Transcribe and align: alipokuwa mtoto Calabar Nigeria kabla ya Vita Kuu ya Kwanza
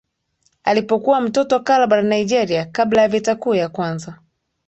alipokuwa 0.63 1.21
mtoto 1.21 1.59
Calabar 1.59 2.03
Nigeria 2.03 2.65
kabla 2.65 3.01
ya 3.01 3.07
Vita 3.07 3.35
Kuu 3.35 3.55
ya 3.55 3.69
Kwanza 3.69 4.17